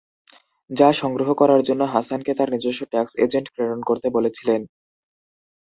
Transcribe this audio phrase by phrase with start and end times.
[0.69, 4.61] যা সংগ্রহ করার জন্য হাসানকে তার নিজস্ব ট্যাক্স এজেন্ট প্রেরণ করতে বলেছিলেন।